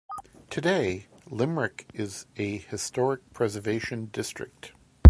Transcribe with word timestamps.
Today, 0.49 1.05
Limerick 1.29 1.87
is 1.93 2.25
a 2.35 2.57
historic 2.57 3.21
preservation 3.33 4.05
district. 4.07 4.71